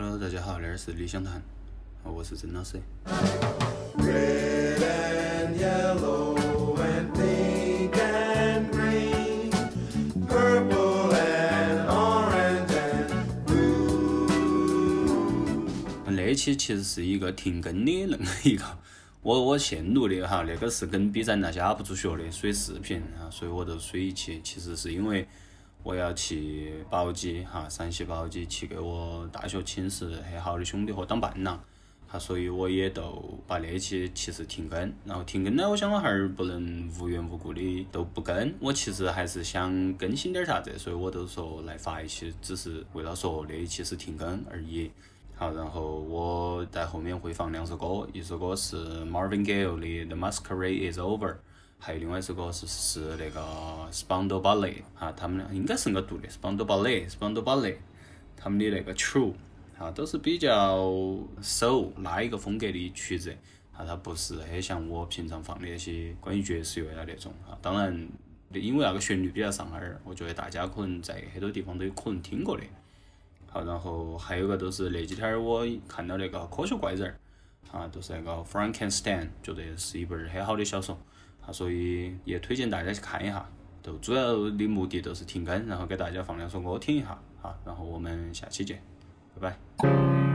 [0.00, 1.42] Hello，大家好，这儿是理想谈，
[2.04, 2.80] 我是曾老师。
[3.96, 6.36] Red and yellow
[6.76, 9.50] and pink and green,
[10.28, 13.08] purple and orange and
[13.44, 14.30] blue.
[16.06, 18.64] 那期其实是一个停更的那么一个，
[19.22, 24.40] 我我现录的哈，那个是跟 B 站那些 UP 主学的水视频啊，所以我就水一期。
[24.44, 25.26] 其实是因为
[25.82, 31.58] 我要去宝鸡哈，陕西宝鸡去给我大学寝室很好的兄弟伙当伴郎，
[32.06, 34.92] 好，所以我也都把那期其实停更。
[35.04, 44.90] 然后停更呢，我想我还是不能无缘无故的都不更，我其实还是想更新点啥子，所以我都说来发一期，只是为了说那一期是停更而已。
[45.34, 51.32] 好，然后我在后面会放两首歌，一首歌是 Marvin Gaye 的《The Masquerade Is Over》，
[51.78, 53.40] 还有另外一首歌是是那个
[53.90, 57.76] Spandau Ballet 啊，他们俩应该是个读的 Spandau Ballet，Spandau Ballet，
[58.36, 59.32] 他们的那个 True
[59.78, 60.78] 啊，都是比较
[61.40, 63.34] soul 那一个风格的曲子
[63.76, 68.08] 啊，它不是很像我平常放的那些关于爵士乐的那种啊，当然。
[68.50, 72.62] 因为那个旋律比较上耳，我觉得大家可能在很多地方都有可能听过的。
[73.46, 80.98] 好，然后还有个就是那几天我看到那个科学怪人儿，啊，就是那个 Frankenstein，觉得是一本很好的小说，
[81.48, 83.48] 啊，所以也推荐大家去看一下。
[83.80, 88.82] 都主要的目的都是停更，然后给大家放两首歌听一下，哈，然后我们下期见，
[89.40, 90.27] 拜拜。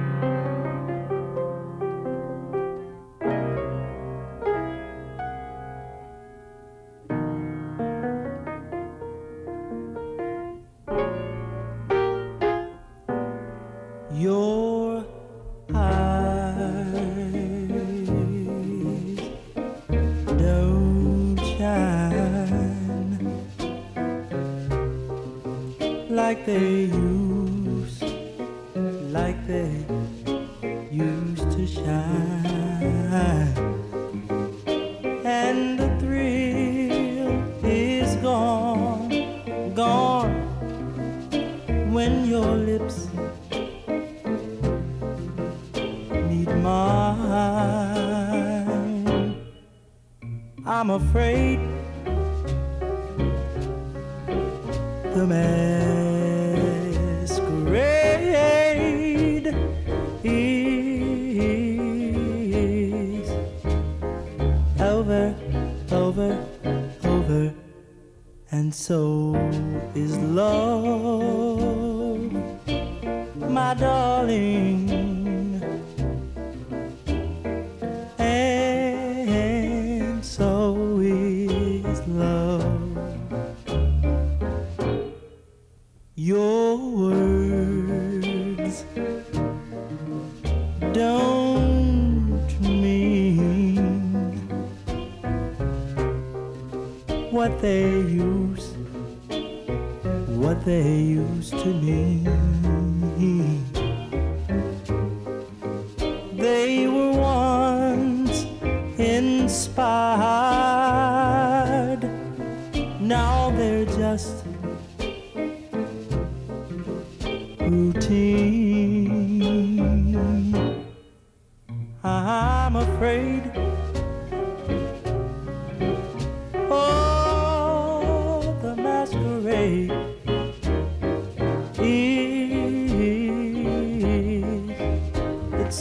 [50.96, 51.73] Afraid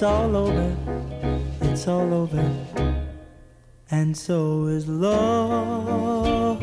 [0.02, 0.76] it's all over,
[1.60, 2.44] it's all over,
[3.88, 6.60] and so is love,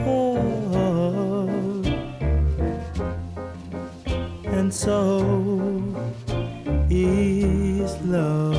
[4.44, 5.22] and so
[6.89, 8.57] is love.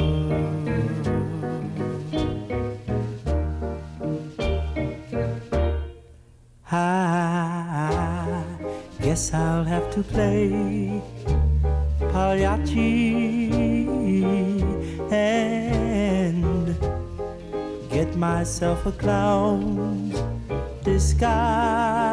[6.72, 8.42] I
[9.02, 11.02] guess I'll have to play
[12.12, 13.50] Pagliacci
[15.12, 16.78] and
[17.90, 20.22] get myself a clown's
[20.84, 22.09] disguise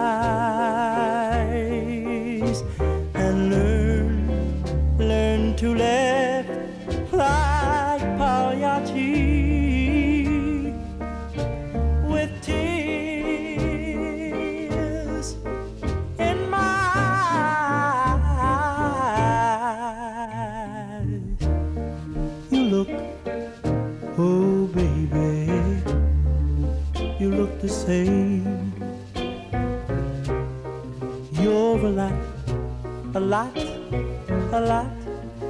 [33.17, 34.91] a lot, a lot,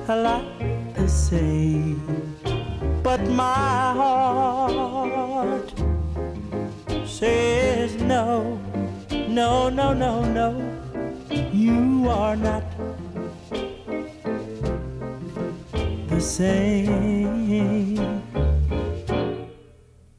[0.08, 0.46] a lot,
[0.96, 2.00] the same.
[3.04, 5.74] But my heart
[7.06, 8.58] says no,
[9.28, 10.50] no, no, no, no.
[11.52, 12.64] You are not
[16.08, 17.98] the same.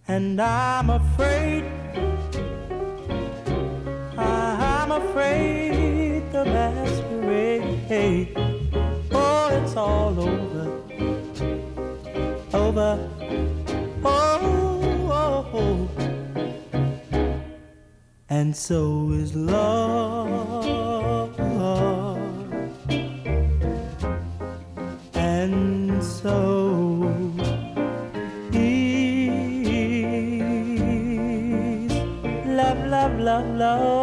[0.07, 1.65] And I'm afraid,
[4.19, 6.45] I'm afraid the
[7.89, 8.33] masquerade,
[9.13, 10.67] oh, it's all over,
[12.55, 12.99] over,
[14.05, 15.89] oh, oh, oh.
[18.29, 20.67] and so is love.
[25.15, 27.05] And so
[28.53, 28.99] is
[32.47, 33.98] love, love, love, love.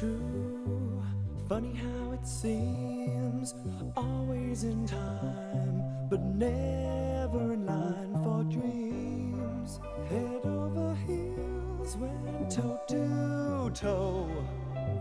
[0.00, 1.02] True,
[1.46, 3.54] funny how it seems,
[3.94, 9.78] always in time, but never in line for dreams.
[10.08, 14.30] Head over heels, went toe to toe.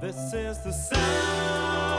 [0.02, 1.99] This is the sound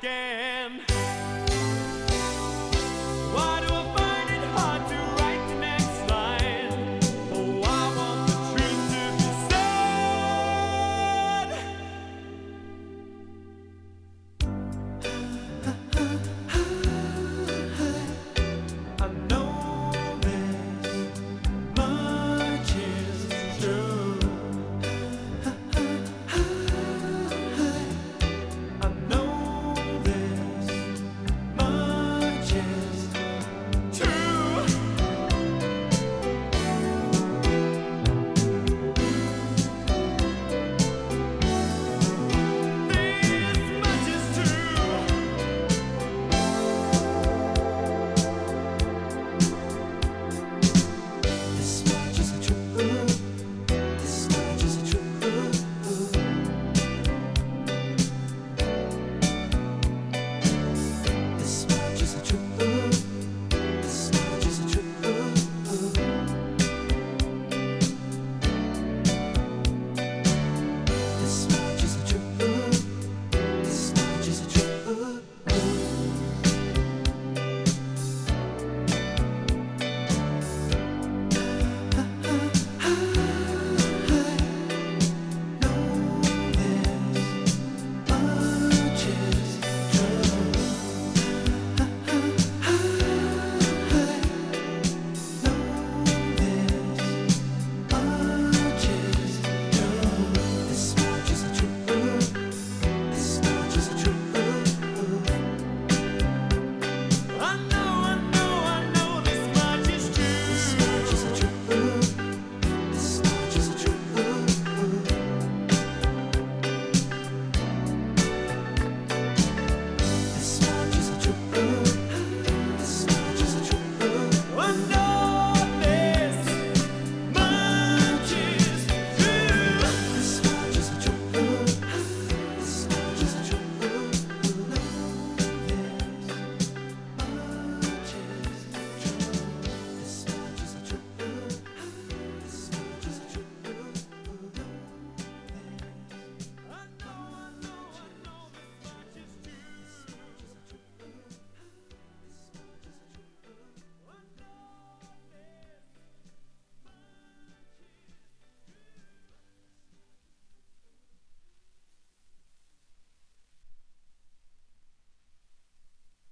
[0.00, 0.53] again.